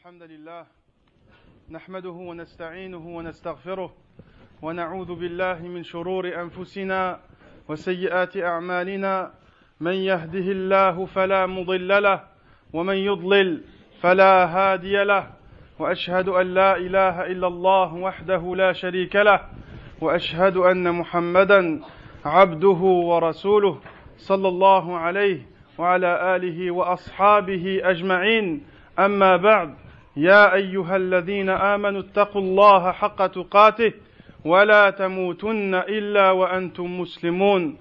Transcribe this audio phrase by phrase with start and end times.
[0.00, 0.64] الحمد لله
[1.70, 3.92] نحمده ونستعينه ونستغفره
[4.62, 7.20] ونعوذ بالله من شرور أنفسنا
[7.68, 9.30] وسيئات أعمالنا
[9.80, 12.20] من يهده الله فلا مضل له
[12.72, 13.60] ومن يضلل
[14.00, 15.30] فلا هادي له
[15.78, 19.40] وأشهد أن لا إله إلا الله وحده لا شريك له
[20.00, 21.80] وأشهد أن محمدا
[22.24, 23.80] عبده ورسوله
[24.16, 25.40] صلى الله عليه
[25.78, 28.66] وعلى آله وأصحابه أجمعين.
[28.98, 29.74] أما بعد
[30.16, 33.92] يا أيها الذين آمنوا اتقوا الله حق تقاته
[34.44, 37.76] ولا تموتن إلا وأنتم مسلمون.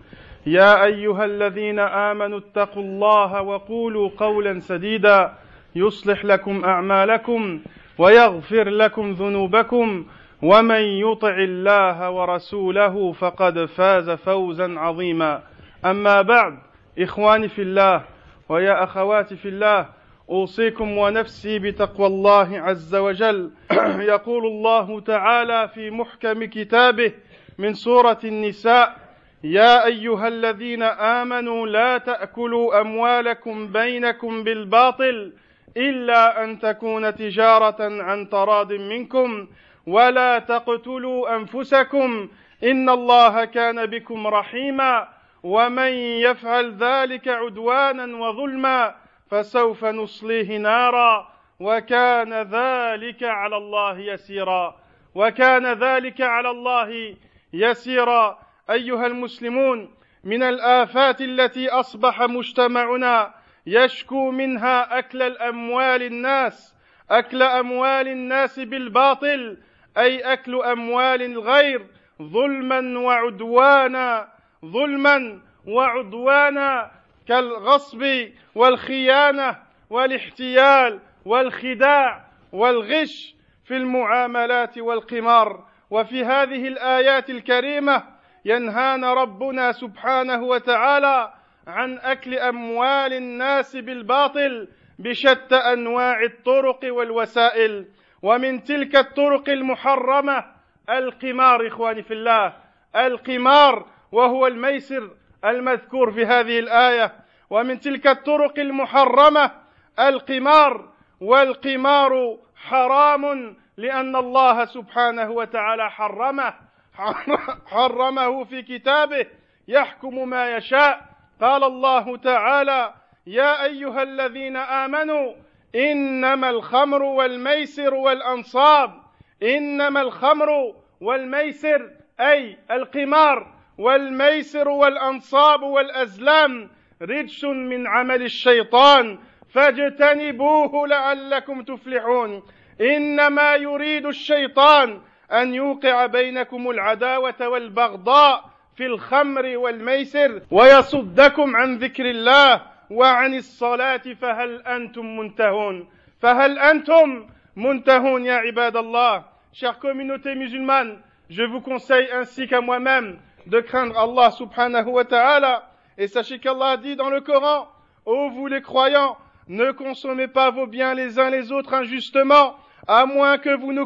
[0.46, 5.34] يا أيها الذين آمنوا اتقوا الله وقولوا قولا سديدا
[5.76, 7.60] يصلح لكم أعمالكم
[7.98, 10.06] ويغفر لكم ذنوبكم
[10.42, 15.42] ومن يطع الله ورسوله فقد فاز فوزا عظيما.
[15.86, 16.58] أما بعد
[17.00, 18.04] إخواني في الله
[18.50, 19.95] ويا أخواتي في الله
[20.30, 23.52] أوصيكم ونفسي بتقوى الله عز وجل.
[24.14, 27.12] يقول الله تعالى في محكم كتابه
[27.58, 28.98] من سورة النساء
[29.44, 35.34] يا أيها الذين آمنوا لا تأكلوا أموالكم بينكم بالباطل
[35.78, 39.48] إلا أن تكون تجارة عن تراض منكم
[39.88, 42.30] ولا تقتلوا أنفسكم
[42.64, 45.08] إن الله كان بكم رحيما
[45.44, 45.92] ومن
[46.28, 48.96] يفعل ذلك عدوانا وظلما
[49.36, 51.28] فسوف نصليه نارا
[51.60, 54.76] وكان ذلك على الله يسيرا.
[55.16, 57.16] وكان ذلك على الله
[57.54, 58.40] يسيرا.
[58.70, 63.34] أيها المسلمون من الآفات التي أصبح مجتمعنا
[63.68, 66.76] يشكو منها أكل الأموال الناس
[67.10, 69.58] أكل أموال الناس بالباطل
[69.98, 71.86] أي أكل أموال الغير
[72.22, 74.28] ظلما وعدوانا
[74.66, 76.92] ظلما وعدوانا
[77.28, 79.56] كالغصب والخيانة
[79.90, 85.66] والاحتيال والخداع والغش في المعاملات والقمار.
[85.90, 88.04] وفي هذه الآيات الكريمة
[88.46, 91.34] ينهانا ربنا سبحانه وتعالى
[91.68, 94.68] عن أكل أموال الناس بالباطل
[95.00, 97.86] بشتى أنواع الطرق والوسائل.
[98.22, 100.46] ومن تلك الطرق المحرمة
[100.90, 102.54] القمار إخواني في الله.
[102.96, 105.10] القمار وهو الميسر
[105.46, 107.14] المذكور في هذه الآية
[107.50, 109.52] ومن تلك الطرق المحرمة
[110.00, 110.90] القمار
[111.22, 116.54] والقمار حرام لأن الله سبحانه وتعالى حرمه
[117.72, 119.26] حرمه في كتابه
[119.68, 121.02] يحكم ما يشاء.
[121.42, 122.94] قال الله تعالى
[123.28, 125.34] يا أيها الذين آمنوا
[125.76, 129.02] إنما الخمر والميسر والأنصاب
[129.44, 136.70] إنما الخمر والميسر أي القمار والميسر والأنصاب والأزلام
[137.02, 139.20] رجس من عمل الشيطان
[139.50, 142.44] فاجتنبوه لعلكم تفلحون.
[142.82, 148.44] إنما يريد الشيطان أن يوقع بينكم العداوة والبغضاء
[148.76, 155.88] في الخمر والميسر ويصدكم عن ذكر الله وعن الصلاة فهل أنتم منتهون؟
[156.22, 161.00] فهل أنتم منتهون يا عباد الله؟ Chère communauté musulmane
[161.30, 166.78] je vous conseille ainsi qu'à moi-même de craindre Allah subhanahu wa ta'ala et sachez qu'Allah
[166.78, 167.68] dit dans le Coran
[168.06, 169.18] ô vous les croyants
[169.48, 172.56] ne consommez pas vos biens les uns les autres injustement
[172.88, 173.84] à moins que vous ne,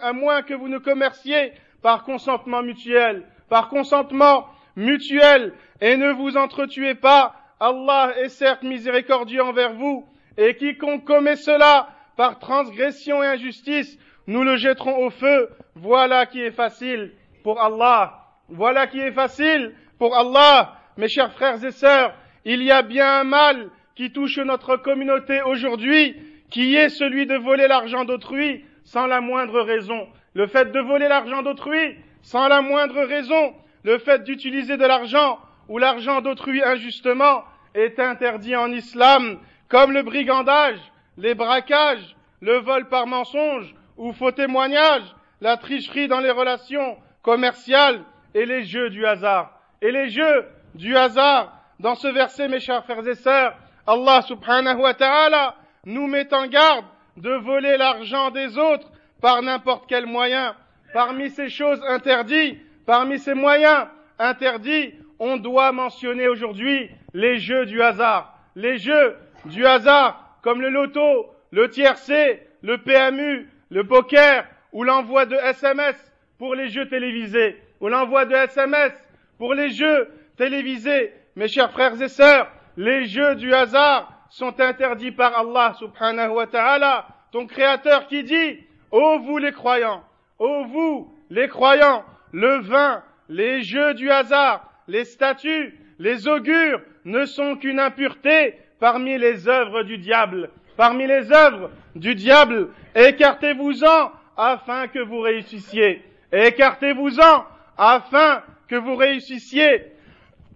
[0.00, 6.36] à moins, que vous ne commerciez par consentement mutuel, par consentement mutuel, et ne vous
[6.36, 7.34] entretuez pas.
[7.60, 14.42] Allah est certes miséricordieux envers vous, et quiconque commet cela par transgression et injustice, nous
[14.42, 15.50] le jetterons au feu.
[15.74, 18.21] Voilà qui est facile pour Allah.
[18.54, 20.74] Voilà qui est facile pour Allah.
[20.98, 22.14] Mes chers frères et sœurs,
[22.44, 26.14] il y a bien un mal qui touche notre communauté aujourd'hui,
[26.50, 30.06] qui est celui de voler l'argent d'autrui sans la moindre raison.
[30.34, 33.54] Le fait de voler l'argent d'autrui sans la moindre raison,
[33.84, 35.38] le fait d'utiliser de l'argent
[35.68, 39.38] ou l'argent d'autrui injustement est interdit en islam,
[39.68, 40.78] comme le brigandage,
[41.16, 45.04] les braquages, le vol par mensonge ou faux témoignage,
[45.40, 49.58] la tricherie dans les relations commerciales et les jeux du hasard.
[49.80, 53.56] Et les jeux du hasard, dans ce verset, mes chers frères et sœurs,
[53.86, 56.84] Allah subhanahu wa ta'ala nous met en garde
[57.16, 58.90] de voler l'argent des autres
[59.20, 60.54] par n'importe quel moyen.
[60.92, 63.86] Parmi ces choses interdites, parmi ces moyens
[64.18, 68.38] interdits, on doit mentionner aujourd'hui les jeux du hasard.
[68.54, 75.26] Les jeux du hasard comme le loto, le tiercé, le PMU, le poker ou l'envoi
[75.26, 75.96] de SMS
[76.38, 78.92] pour les jeux télévisés, ou l'envoi de SMS
[79.36, 80.08] pour les jeux
[80.38, 81.12] télévisés.
[81.36, 86.46] Mes chers frères et sœurs, les jeux du hasard sont interdits par Allah subhanahu wa
[86.46, 90.04] ta'ala ton Créateur qui dit, ô vous les croyants,
[90.38, 97.24] ô vous les croyants, le vin, les jeux du hasard, les statues, les augures ne
[97.24, 100.50] sont qu'une impureté parmi les œuvres du diable.
[100.76, 106.02] Parmi les œuvres du diable, écartez-vous-en afin que vous réussissiez.
[106.32, 107.44] Écartez-vous-en
[107.76, 109.92] afin que vous réussissiez.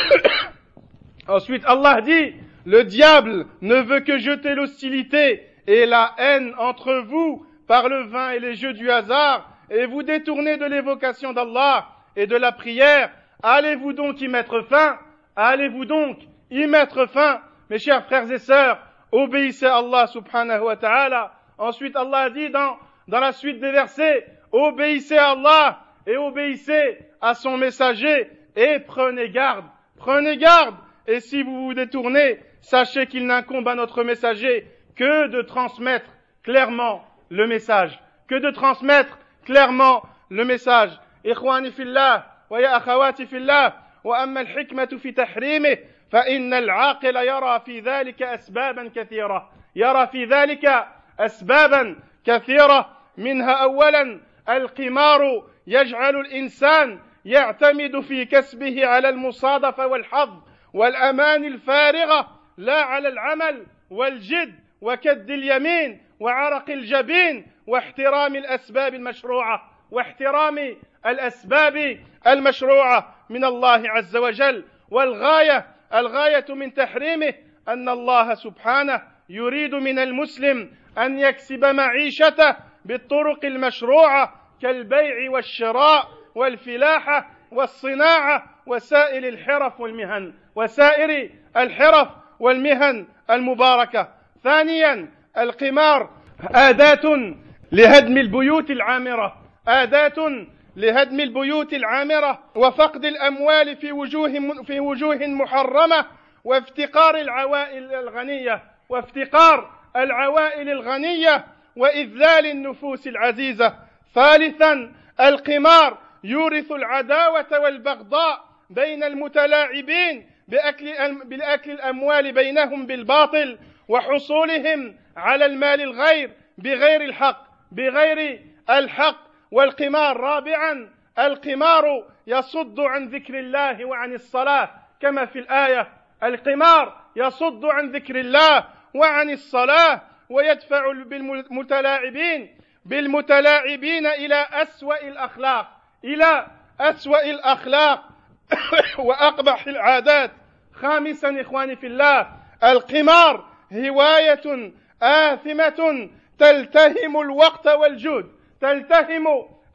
[1.27, 2.33] Ensuite, Allah dit,
[2.65, 8.31] le diable ne veut que jeter l'hostilité et la haine entre vous par le vin
[8.31, 13.11] et les jeux du hasard et vous détourner de l'évocation d'Allah et de la prière.
[13.43, 14.97] Allez-vous donc y mettre fin?
[15.35, 16.17] Allez-vous donc
[16.49, 17.41] y mettre fin?
[17.69, 18.79] Mes chers frères et sœurs,
[19.11, 21.33] obéissez à Allah subhanahu wa ta'ala.
[21.57, 27.34] Ensuite, Allah dit dans, dans la suite des versets, obéissez à Allah et obéissez à
[27.34, 29.64] son messager et prenez garde.
[29.96, 30.74] Prenez garde.
[31.06, 34.66] Et si vous vous détournez, sachez qu'il n'incombe à notre messager
[34.96, 36.10] que de transmettre
[36.42, 37.98] clairement le message.
[38.28, 40.98] Que de transmettre clairement le message.
[41.26, 43.72] إخواني في الله ويا أخواتي في الله
[44.04, 45.78] وأما الحكمة في تحريمه
[46.12, 50.86] فإن العاقل يرى في ذلك أسبابا كثيرة يرى في ذلك
[51.20, 60.29] أسبابا كثيرة منها أولا القمار يجعل الإنسان يعتمد في كسبه على المصادفة والحظ
[60.73, 70.75] والأمان الفارغة لا على العمل والجد وكد اليمين وعرق الجبين واحترام الأسباب المشروعة واحترام
[71.05, 74.63] الأسباب المشروعة من الله عز وجل.
[74.91, 77.33] والغاية الغاية من تحريمه
[77.67, 82.55] أن الله سبحانه يريد من المسلم أن يكسب معيشته
[82.85, 92.07] بالطرق المشروعة كالبيع والشراء والفلاحة والصناعة وسائر الحرف والمهن وسائر الحرف
[92.39, 94.07] والمهن المباركة.
[94.43, 96.09] ثانيا القمار.
[96.51, 97.33] آداة
[97.71, 99.35] لهدم البيوت العامرة.
[99.67, 100.45] آداة
[100.75, 106.05] لهدم البيوت العامرة وفقد الأموال في وجوه في وجوه محرمة
[106.43, 111.45] وافتقار العوائل الغنية وافتقار العوائل الغنية
[111.75, 113.88] وإذلال النفوس العزيزة.
[114.15, 125.81] ثالثا القمار يورث العداوة والبغضاء بين المتلاعبين بأكل, بأكل الأموال بينهم بالباطل وحصولهم على المال
[125.81, 129.29] الغير بغير الحق بغير الحق.
[129.51, 130.89] والقمار رابعا
[131.19, 134.69] القمار يصد عن ذكر الله وعن الصلاة
[135.01, 135.89] كما في الآية
[136.23, 145.67] القمار يصد عن ذكر الله وعن الصلاة ويدفع بالمتلاعبين بالمتلاعبين إلى أسوأ الأخلاق
[146.03, 146.47] إلى
[146.79, 148.03] أسوأ الأخلاق.
[149.07, 150.31] وأقبح العادات.
[150.73, 152.29] خامسا إخواني في الله
[152.63, 154.71] القمار هواية
[155.01, 156.09] آثمة.
[156.39, 158.31] تلتهم الوقت والجهد
[158.61, 159.27] تلتهم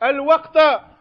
[0.03, 0.59] الوقت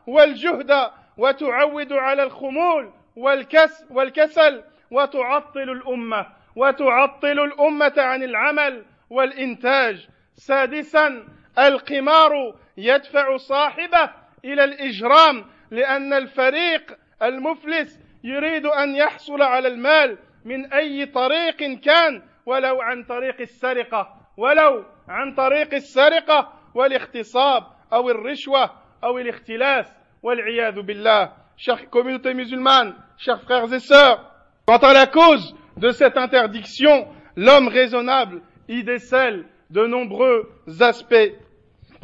[0.08, 10.08] والجهد وتعود على الخمول والكس والكسل وتعطل الأمة وتعطل الأمة عن العمل والإنتاج.
[10.36, 11.28] سادسا
[11.60, 14.10] القمار يدفع صاحبه
[14.46, 22.82] إلى الإجرام لأن الفريق المفلس يريد أن يحصل على المال من أي طريق كان ولو
[22.82, 27.64] عن طريق السرقة ولو عن طريق السرقة والاغتصاب
[27.94, 28.72] أو الرشوة
[29.04, 34.32] أو الاختلاس والعياذ بالله chère communauté musulmane, chers frères et sœurs,
[34.66, 40.50] quant à la cause de cette interdiction, l'homme raisonnable y décèle de nombreux
[40.80, 41.32] aspects.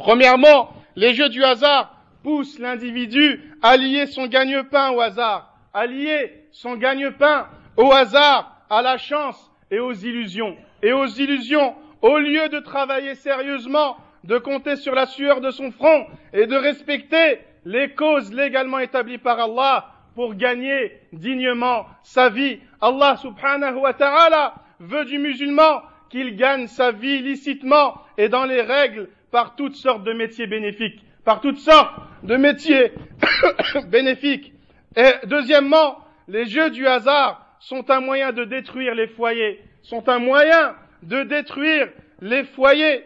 [0.00, 6.46] Premièrement, les jeux du hasard poussent l'individu à lier son gagne-pain au hasard, à lier
[6.52, 10.56] son gagne-pain au hasard, à la chance et aux illusions.
[10.82, 15.70] Et aux illusions, au lieu de travailler sérieusement, de compter sur la sueur de son
[15.70, 22.58] front et de respecter les causes légalement établies par Allah pour gagner dignement sa vie.
[22.80, 28.62] Allah subhanahu wa ta'ala veut du musulman qu'il gagne sa vie licitement et dans les
[28.62, 32.92] règles par toutes sortes de métiers bénéfiques, par toutes sortes de métiers
[33.88, 34.52] bénéfiques.
[34.96, 40.18] Et deuxièmement, les jeux du hasard sont un moyen de détruire les foyers, sont un
[40.18, 41.88] moyen de détruire
[42.20, 43.04] les foyers.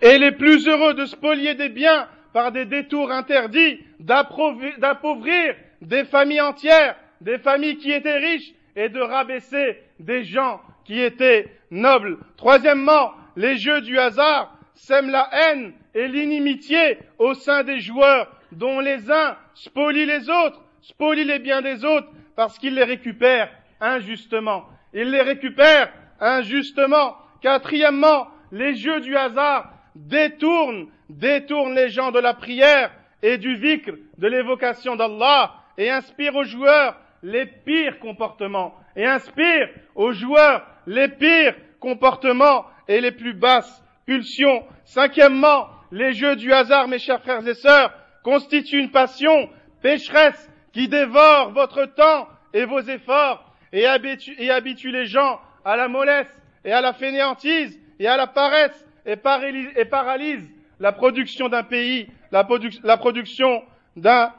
[0.00, 6.40] Et les plus heureux de spolier des biens par des détours interdits, d'appauvrir des familles
[6.40, 12.18] entières, des familles qui étaient riches, et de rabaisser des gens qui étaient nobles.
[12.36, 18.80] Troisièmement, les jeux du hasard sèment la haine et l'inimitié au sein des joueurs, dont
[18.80, 24.64] les uns spolient les autres, spolient les biens des autres, parce qu'ils les récupèrent injustement.
[24.94, 27.16] Ils les récupèrent injustement.
[27.42, 32.90] Quatrièmement, les jeux du hasard détournent, détournent les gens de la prière
[33.22, 39.70] et du vikr, de l'évocation d'Allah, et inspirent aux joueurs les pires comportements, et inspirent
[39.96, 44.64] aux joueurs les pires comportements et les plus basses pulsions.
[44.86, 47.92] Cinquièmement, les jeux du hasard, mes chers frères et sœurs,
[48.24, 49.50] constituent une passion
[49.82, 56.40] pécheresse qui dévore votre temps et vos efforts et habitue, les gens à la mollesse
[56.64, 60.50] et à la fainéantise et à la paresse et paralyse,
[60.80, 62.48] la production d'un pays, la,
[62.84, 63.62] la production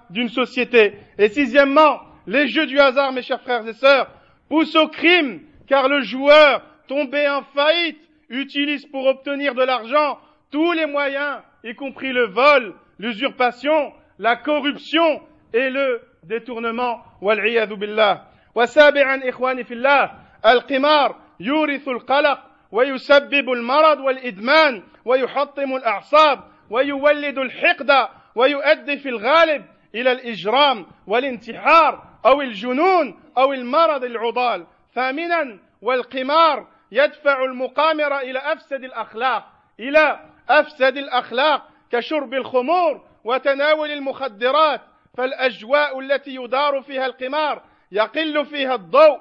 [0.10, 0.96] d'une société.
[1.20, 4.10] Et sixièmement, les jeux du hasard, mes chers frères et sœurs,
[4.50, 10.19] poussent au crime, car le joueur tombé en faillite utilise pour obtenir de l'argent
[10.51, 15.21] tous les moyens, y compris le vol, l'usurpation, la corruption
[15.53, 17.03] et le détournement.
[17.21, 18.21] والعياذ بالله.
[18.55, 20.11] وسابعا إخواني في الله
[20.47, 22.39] القمار يورث القلق
[22.73, 26.41] ويسبب المرض والإدمان ويحطم الأعصاب
[26.71, 29.65] ويولد الحقد ويؤدي في الغالب
[29.95, 39.52] إلى الإجرام والانتحار أو الجنون أو المرض العضال ثامنا والقمار يدفع المقامر إلى أفسد الأخلاق
[39.80, 40.20] إلى
[40.50, 44.82] أفسد الأخلاق كشرب الخمور وتناول المخدرات
[45.18, 49.20] فالأجواء التي يدار فيها القمار يقل فيها الضوء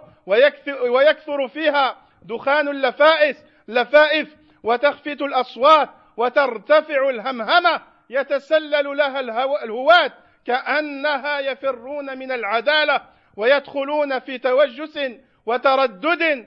[0.89, 3.37] ويكثر فيها دخان اللفائف
[3.69, 9.21] لفائف وتخفت الأصوات وترتفع الهمهمة يتسلل لها
[9.65, 10.13] الهواة
[10.45, 13.03] كأنها يفرون من العدالة
[13.37, 14.99] ويدخلون في توجس
[15.47, 16.47] وتردد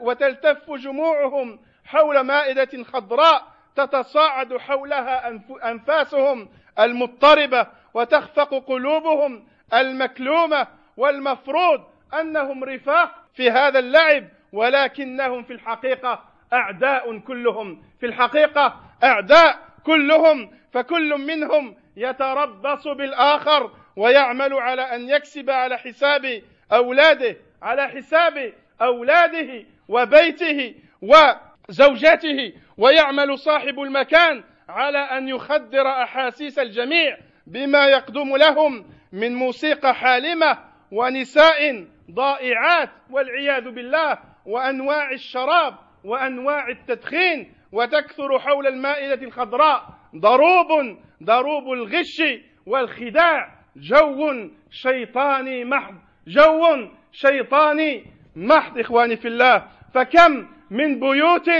[0.00, 3.42] وتلتف جموعهم حول مائدة خضراء
[3.76, 5.28] تتصاعد حولها
[5.64, 11.84] أنفاسهم المضطربة وتخفق قلوبهم المكلومة والمفروض
[12.20, 17.82] أنهم رفاق في هذا اللعب ولكنهم في الحقيقة أعداء كلهم.
[18.00, 27.36] في الحقيقة أعداء كلهم فكل منهم يتربص بالآخر ويعمل على أن يكسب على حساب أولاده
[27.62, 38.36] على حساب أولاده وبيته وزوجته ويعمل صاحب المكان على أن يخدر أحاسيس الجميع بما يقدم
[38.36, 40.58] لهم من موسيقى حالمة
[40.92, 49.98] ونساء ضائعات والعياذ بالله وأنواع الشراب وأنواع التدخين وتكثر حول المائدة الخضراء.
[50.16, 52.22] ضروب ضروب الغش
[52.66, 55.94] والخداع جو شيطاني محض
[56.26, 58.04] جو شيطاني
[58.46, 59.68] محض إخواني في الله.
[59.94, 61.50] فكم من بيوت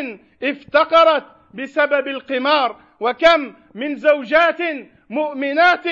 [0.42, 4.58] افتقرت بسبب القمار وكم من زوجات
[5.10, 5.84] مؤمنات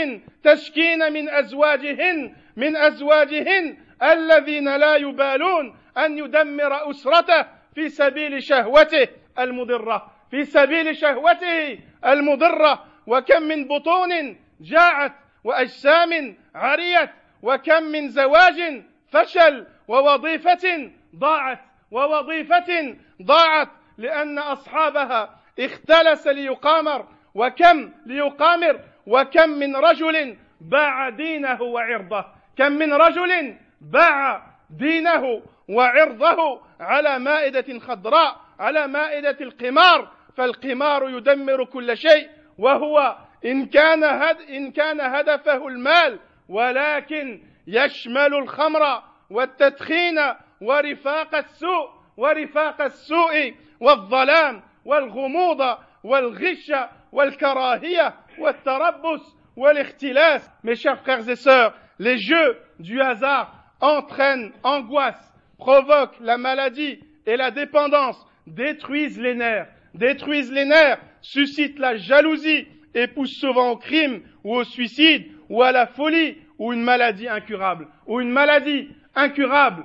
[0.44, 10.12] تشكين من أزواجهن من أزواجهن الذين لا يبالون أن يدمر أسرته في سبيل شهوته المضرة
[10.30, 12.84] في سبيل شهوته المضرة.
[13.06, 15.12] وكم من بطون جاعت
[15.44, 17.10] وأجسام عريت
[17.42, 21.58] وكم من زواج فشل ووظيفة ضاعت
[21.90, 32.24] ووظيفة ضاعت لأن أصحابها اختلس ليقامر وكم ليقامر وكم من رجل باع دينه وعرضه
[32.58, 41.96] كم من رجل باع دينه وعرضه على مائدة خضراء على مائدة القمار فالقمار يدمر كل
[41.96, 42.28] شيء
[42.58, 50.19] وهو إن كان هد إن كان هدفه المال ولكن يشمل الخمر والتدخين
[50.61, 56.71] ورفاق السوء ورفاق السوء والظلام والغموض والغش
[57.11, 66.19] والكراهية والتربص والاختلاس Mes chers frères et sœurs, les jeux du hasard entraînent angoisse, provoquent
[66.21, 73.07] la maladie et la dépendance, détruisent les nerfs, détruisent les nerfs, suscitent la jalousie et
[73.07, 77.87] poussent souvent au crime ou au suicide ou à la folie ou une maladie incurable
[78.07, 79.84] ou une maladie incurable.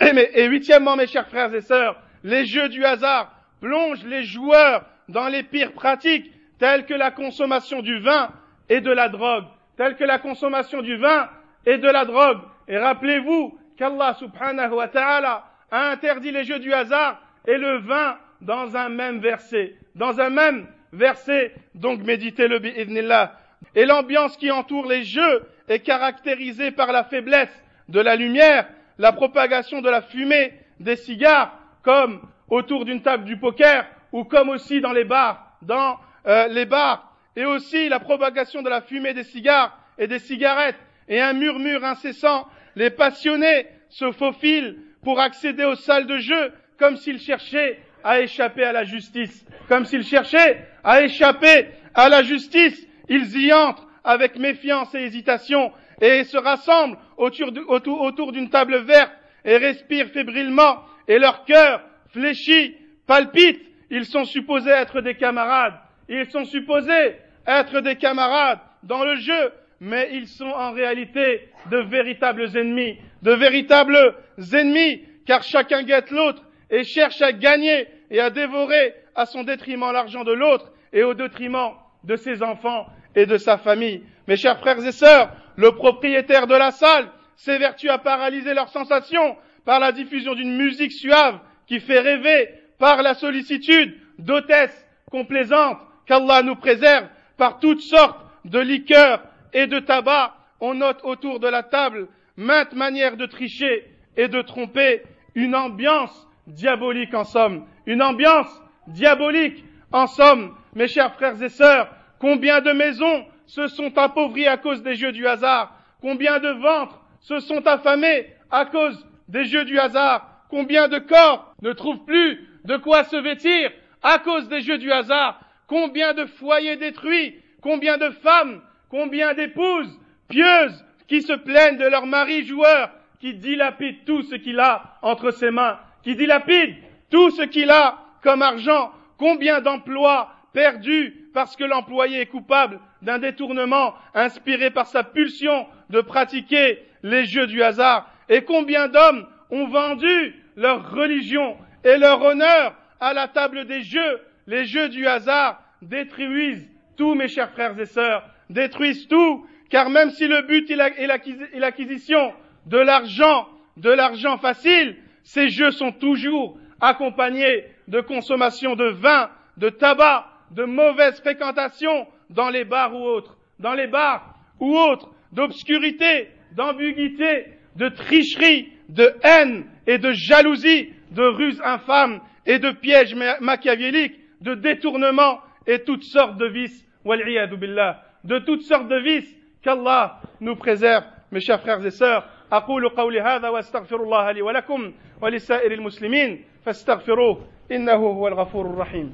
[0.00, 5.26] Et, huitièmement, mes chers frères et sœurs, les jeux du hasard plongent les joueurs dans
[5.26, 8.30] les pires pratiques telles que la consommation du vin
[8.68, 9.46] et de la drogue,
[9.76, 11.28] telles que la consommation du vin
[11.66, 12.40] et de la drogue.
[12.68, 18.16] Et rappelez-vous qu'Allah subhanahu wa ta'ala a interdit les jeux du hasard et le vin
[18.40, 19.74] dans un même verset.
[19.94, 23.32] Dans un même verset, donc méditez-le bi'idnillah.
[23.74, 28.68] Et l'ambiance qui entoure les jeux est caractérisée par la faiblesse de la lumière,
[28.98, 34.48] la propagation de la fumée, des cigares, comme autour d'une table du poker, ou comme
[34.48, 39.14] aussi dans les bars, dans euh, les bars, et aussi la propagation de la fumée
[39.14, 40.78] des cigares et des cigarettes,
[41.08, 42.46] et un murmure incessant.
[42.76, 48.64] Les passionnés se faufilent pour accéder aux salles de jeu comme s'ils cherchaient à échapper
[48.64, 49.44] à la justice.
[49.68, 55.72] Comme s'ils cherchaient à échapper à la justice, ils y entrent avec méfiance et hésitation
[56.00, 59.12] et se rassemblent autour, d'une table verte
[59.44, 62.76] et respirent fébrilement et leur cœur fléchit,
[63.06, 63.60] palpite.
[63.90, 65.74] Ils sont supposés être des camarades.
[66.08, 71.78] Ils sont supposés être des camarades dans le jeu, mais ils sont en réalité de
[71.78, 74.14] véritables ennemis, de véritables
[74.52, 79.92] ennemis, car chacun guette l'autre et cherche à gagner et à dévorer à son détriment
[79.92, 81.72] l'argent de l'autre et au détriment
[82.08, 84.02] de ses enfants et de sa famille.
[84.26, 89.36] Mes chers frères et sœurs, le propriétaire de la salle s'évertue à paralyser leurs sensations
[89.64, 92.48] par la diffusion d'une musique suave qui fait rêver,
[92.78, 99.22] par la sollicitude d'hôtesses complaisantes, qu'Allah nous préserve, par toutes sortes de liqueurs
[99.52, 103.84] et de tabac, on note autour de la table maintes manières de tricher
[104.16, 105.02] et de tromper,
[105.34, 108.48] une ambiance diabolique en somme, une ambiance
[108.86, 111.88] diabolique en somme, mes chers frères et sœurs,
[112.18, 117.00] combien de maisons se sont appauvries à cause des jeux du hasard, combien de ventres
[117.20, 122.46] se sont affamés à cause des jeux du hasard, combien de corps ne trouvent plus
[122.64, 123.70] de quoi se vêtir
[124.02, 129.98] à cause des jeux du hasard, combien de foyers détruits, combien de femmes, combien d'épouses
[130.28, 135.30] pieuses qui se plaignent de leur mari joueur, qui dilapide tout ce qu'il a entre
[135.30, 136.76] ses mains, qui dilapide
[137.10, 143.20] tout ce qu'il a comme argent, combien d'emplois perdus parce que l'employé est coupable d'un
[143.20, 149.68] détournement inspiré par sa pulsion de pratiquer les jeux du hasard, et combien d'hommes ont
[149.68, 155.62] vendu leur religion et leur honneur à la table des jeux, les jeux du hasard
[155.80, 161.56] détruisent tout, mes chers frères et sœurs, détruisent tout, car même si le but est
[161.56, 162.32] l'acquisition
[162.66, 169.68] de l'argent, de l'argent facile, ces jeux sont toujours accompagnés de consommation de vin, de
[169.68, 176.29] tabac, de mauvaise fréquentation dans les bars ou autres, dans les bars ou autres, d'obscurité,
[176.55, 184.19] d'ambiguïté, de tricherie, de haine et de jalousie, de ruses infâmes et de pièges machiavéliques,
[184.41, 190.55] de détournements et toutes sortes de vices, billah, de toutes sortes de vices, qu'Allah nous
[190.55, 192.25] préserve, mes chers frères et sœurs.
[192.51, 199.13] أقول قولي هذا وأستغفر الله لي ولكم ولسائر المسلمين فاستغفروه إنه هو الغفور الرحيم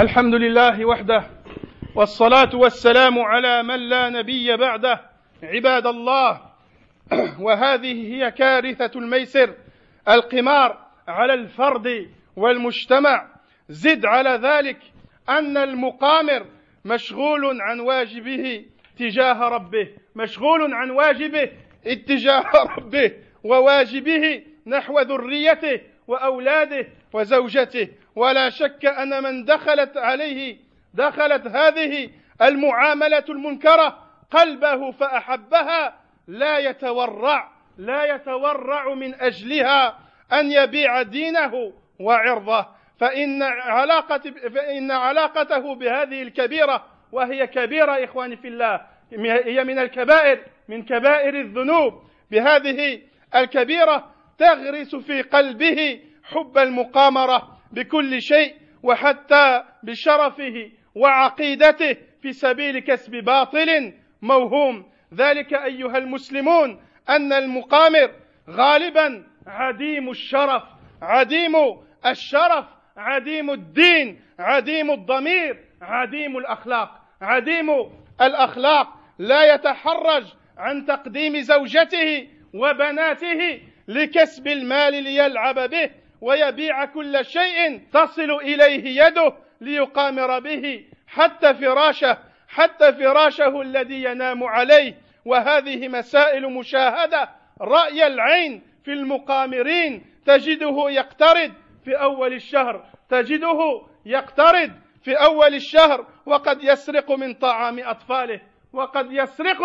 [0.00, 1.24] الحمد لله وحده
[1.94, 5.00] والصلاة والسلام على من لا نبي بعده
[5.42, 6.40] عباد الله.
[7.46, 9.54] وهذه هي كارثة الميسر
[10.08, 13.28] القمار على الفرد والمجتمع.
[13.68, 14.78] زد على ذلك
[15.28, 16.46] أن المقامر
[16.84, 18.64] مشغول عن واجبه
[18.98, 21.50] تجاه ربه مشغول عن واجبه
[21.86, 22.44] اتجاه
[22.76, 23.12] ربه
[23.44, 27.88] وواجبه نحو ذريته وأولاده وزوجته.
[28.20, 30.56] ولا شك أن من دخلت عليه
[30.94, 32.10] دخلت هذه
[32.42, 33.98] المعاملة المنكرة
[34.30, 35.94] قلبه فأحبها
[36.28, 39.98] لا يتورع لا يتورع من أجلها
[40.32, 42.66] أن يبيع دينه وعرضه.
[42.98, 48.80] فإن, علاقة فإن علاقته بهذه الكبيرة وهي كبيرة إخواني في الله
[49.44, 53.00] هي من الكبائر من كبائر الذنوب بهذه
[53.34, 57.59] الكبيرة تغرس في قلبه حب المقامرة.
[57.72, 64.90] بكل شيء وحتى بشرفه وعقيدته في سبيل كسب باطل موهوم.
[65.14, 68.10] ذلك أيها المسلمون أن المقامر
[68.50, 70.62] غالبا عديم الشرف
[71.02, 71.52] عديم
[72.06, 72.64] الشرف
[72.96, 77.00] عديم الدين عديم الضمير عديم الأخلاق.
[77.22, 77.70] عديم
[78.20, 80.24] الأخلاق لا يتحرج
[80.58, 85.90] عن تقديم زوجته وبناته لكسب المال ليلعب به.
[86.20, 94.94] ويبيع كل شيء تصل إليه يده ليقامر به حتى فراشه حتى فراشه الذي ينام عليه.
[95.24, 97.28] وهذه مسائل مشاهدة
[97.60, 101.52] رأي العين في المقامرين تجده يقترض
[101.84, 104.70] في أول الشهر تجده يقترض
[105.04, 108.40] في أول الشهر وقد يسرق من طعام أطفاله
[108.72, 109.60] وقد يسرق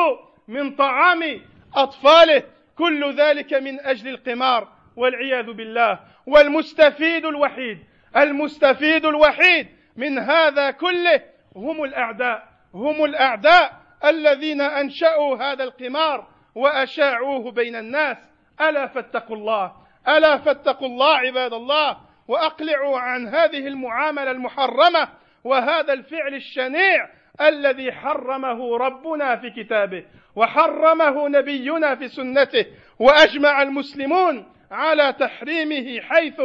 [0.47, 1.41] من طعام
[1.75, 2.43] أطفاله.
[2.77, 5.99] كل ذلك من أجل القمار والعياذ بالله.
[6.27, 7.79] والمستفيد الوحيد.
[8.17, 11.21] المستفيد الوحيد من هذا كله
[11.55, 12.47] هم الأعداء.
[12.73, 13.73] هم الأعداء
[14.05, 18.17] الذين أنشأوا هذا القمار وأشاعوه بين الناس.
[18.61, 19.71] ألا فاتقوا الله.
[20.07, 25.07] ألا فاتقوا الله عباد الله وأقلعوا عن هذه المعاملة المحرمة
[25.43, 27.09] وهذا الفعل الشنيع
[27.41, 32.65] الذي حرمه ربنا في كتابه وحرمه نبينا في سنته
[32.99, 36.41] وأجمع المسلمون على تحريمه حيث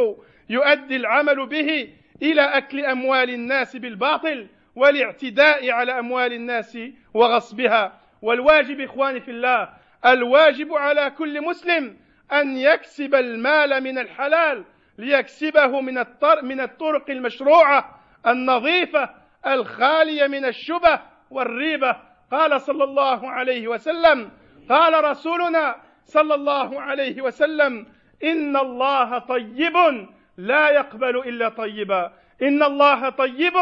[0.49, 6.77] يؤدي العمل به إلى أكل أموال الناس بالباطل والاعتداء على أموال الناس
[7.13, 8.01] وغصبها.
[8.21, 9.69] والواجب إخواني في الله
[10.05, 11.97] الواجب على كل مسلم
[12.33, 14.63] أن يكسب المال من الحلال
[14.97, 16.05] ليكسبه من
[16.43, 19.09] من الطرق المشروعة النظيفة
[19.47, 20.99] الخالية من الشبه
[21.31, 21.95] والريبة.
[22.31, 24.31] قال صلى الله عليه وسلم
[24.69, 27.85] قال رسولنا صلى الله عليه وسلم
[28.23, 30.07] ان الله طيب.
[30.37, 32.11] لا يقبل الا طيبا.
[32.41, 33.53] ان الله طيب.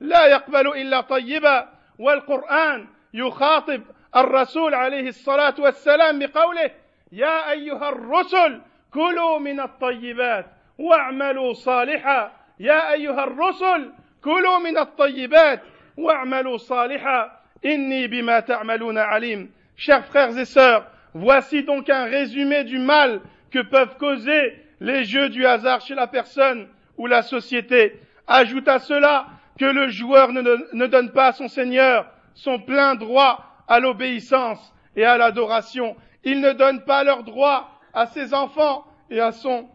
[0.00, 1.68] لا يقبل الا طيبا.
[1.98, 3.82] والقران يخاطب
[4.16, 6.70] الرسول عليه الصلاه والسلام بقوله
[7.12, 8.60] يا ايها الرسل
[8.94, 10.46] كلوا من الطيبات
[10.78, 12.32] واعملوا صالحا.
[12.60, 13.92] يا ايها الرسل
[14.24, 15.62] كلوا من الطيبات
[15.96, 17.38] واعملوا صالحا.
[17.62, 23.60] inni bima ta'maluna alim chers frères et sœurs voici donc un résumé du mal que
[23.60, 29.26] peuvent causer les jeux du hasard chez la personne ou la société ajoute à cela
[29.58, 32.06] que le joueur ne, ne donne pas à son Seigneur
[32.38, 35.96] son plein droit à l'obéissance et à l'adoration.
[36.24, 39.68] Il ne donne pas leur droit à ses enfants et à son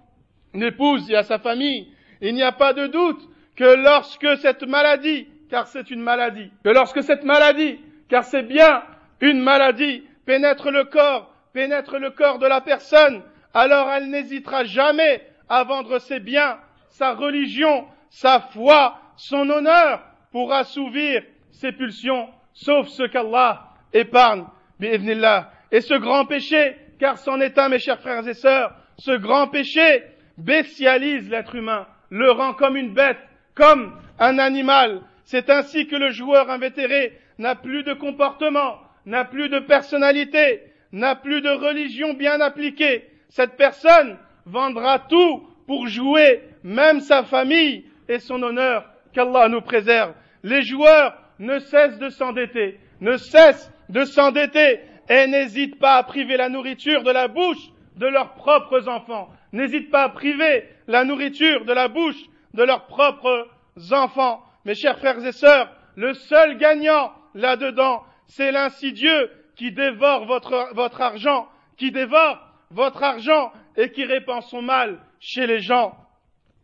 [0.54, 1.92] épouse et à sa famille.
[2.22, 3.22] Il n'y a pas de doute
[3.58, 8.84] que lorsque cette maladie, car c'est une maladie, que lorsque cette maladie, car c'est bien
[9.20, 15.22] une maladie, pénètre le corps, pénètre le corps de la personne, alors elle n'hésitera jamais
[15.50, 16.58] à vendre ses biens,
[16.90, 24.46] sa religion, sa foi, son honneur pour assouvir ses pulsions, sauf ce qu'Allah épargne,
[24.80, 29.48] Et ce grand péché, car c'en est un, mes chers frères et sœurs, ce grand
[29.48, 30.04] péché
[30.38, 33.20] bestialise l'être humain, le rend comme une bête,
[33.56, 35.02] comme un animal.
[35.26, 41.16] C'est ainsi que le joueur invétéré n'a plus de comportement, n'a plus de personnalité, n'a
[41.16, 43.10] plus de religion bien appliquée.
[43.34, 48.86] Cette personne vendra tout pour jouer, même sa famille et son honneur.
[49.12, 50.14] Qu'Allah nous préserve.
[50.44, 56.38] Les joueurs ne cessent de s'endetter, ne cessent de s'endetter et n'hésitent pas à priver
[56.38, 59.32] la nourriture de la bouche de leurs propres enfants.
[59.52, 62.22] N'hésitent pas à priver la nourriture de la bouche
[62.54, 63.48] de leurs propres
[63.90, 64.44] enfants.
[64.64, 71.02] Mes chers frères et sœurs, le seul gagnant là-dedans, c'est l'insidieux qui dévore votre, votre
[71.02, 75.96] argent, qui dévore votre argent et qui répand son mal chez les gens.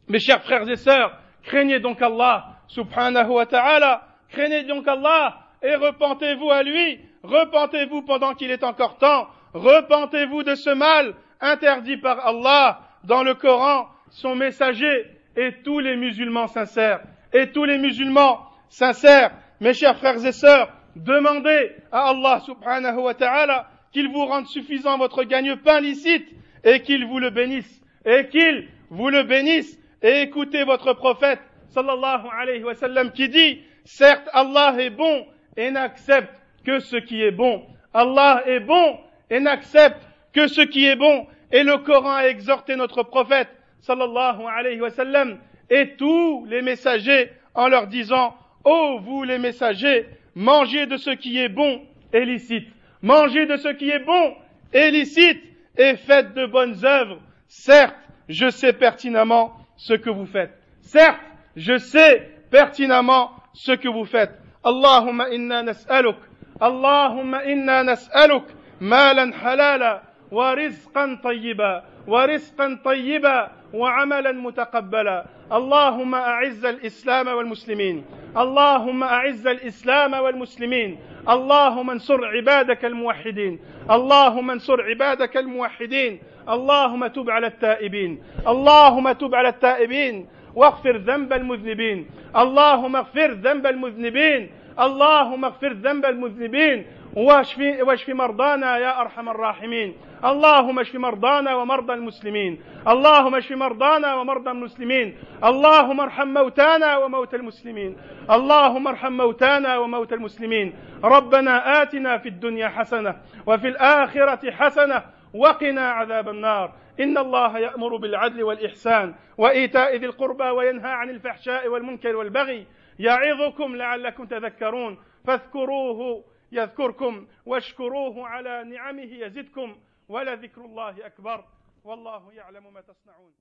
[0.07, 5.75] Mes chers frères et sœurs, craignez donc Allah, subhanahu wa ta'ala, craignez donc Allah et
[5.75, 12.25] repentez-vous à lui, repentez-vous pendant qu'il est encore temps, repentez-vous de ce mal interdit par
[12.25, 12.81] Allah.
[13.05, 15.05] Dans le Coran, son messager
[15.37, 16.99] et tous les musulmans sincères.
[17.31, 23.13] Et tous les musulmans sincères, mes chers frères et sœurs, demandez à Allah subhanahu wa
[23.13, 26.27] ta'ala qu'il vous rende suffisant votre gagne-pain licite
[26.63, 27.81] et qu'il vous le bénisse.
[28.05, 29.79] Et qu'il vous le bénisse.
[30.01, 35.25] Et écoutez votre prophète sallallahu alayhi wa sallam qui dit, certes Allah est bon
[35.57, 36.33] et n'accepte
[36.65, 37.63] que ce qui est bon.
[37.93, 38.97] Allah est bon
[39.29, 40.01] et n'accepte
[40.33, 41.27] que ce qui est bon.
[41.51, 43.49] Et le Coran a exhorté notre prophète
[43.81, 50.05] sallallahu alayhi wa sallam et tous les messagers en leur disant Ô vous les messagers,
[50.35, 51.81] mangez de ce qui est bon
[52.13, 52.67] et licite
[53.02, 54.34] Mangez de ce qui est bon
[54.72, 55.42] et licite
[55.76, 57.18] et faites de bonnes œuvres.
[57.48, 57.96] Certes,
[58.28, 60.52] je sais pertinemment ce que vous faites.
[60.80, 61.20] Certes,
[61.56, 64.32] je sais pertinemment ce que vous faites.
[64.62, 66.16] Allahumma inna nas'aluk.
[66.60, 68.44] Allahumma inna nas'aluk
[68.80, 78.04] malan halala wa rizqan tayyiba wa rizqan tayyiba وعملا متقبلا اللهم اعز الاسلام والمسلمين
[78.36, 80.98] اللهم اعز الاسلام والمسلمين
[81.29, 83.59] اللهم انصر عبادك الموحدين.
[83.91, 86.19] اللهم انصر عبادك الموحدين.
[86.49, 88.23] اللهم تب على التائبين.
[88.47, 90.27] اللهم تب على التائبين.
[90.55, 92.05] واغفر ذنب المذنبين.
[92.35, 94.49] اللهم اغفر ذنب المذنبين.
[94.79, 99.93] اللهم اغفر ذنب المذنبين واشف واشف مرضانا يا أرحم الراحمين.
[100.25, 102.61] اللهم اشف مرضانا ومرضى المسلمين.
[102.87, 105.17] اللهم اشف مرضانا ومرضى المسلمين.
[105.43, 107.97] اللهم ارحم موتانا وموتى المسلمين.
[108.31, 110.73] اللهم ارحم موتانا وموتى المسلمين.
[111.03, 113.15] ربنا آتنا في الدنيا حسنة
[113.47, 116.71] وفي الآخرة حسنة وقنا عذاب النار.
[116.99, 122.65] إن الله يأمر بالعدل والإحسان وإيتاء ذي القربى وينهى عن الفحشاء والمنكر والبغي
[122.99, 131.45] يعظكم لعلكم تذكرون فاذكروه يذكركم واشكروه على نعمه يزدكم ولذكر الله أكبر
[131.83, 133.33] والله يعلم ما تصنعون.